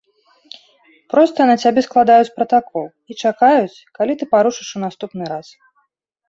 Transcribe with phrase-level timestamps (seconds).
[1.13, 5.47] Проста на цябе складаюць пратакол і чакаюць, калі ты парушыш у наступны раз.